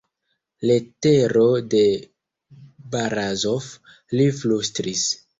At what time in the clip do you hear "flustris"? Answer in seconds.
4.39-5.05